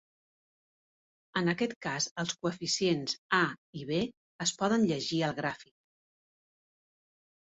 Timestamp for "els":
2.23-2.33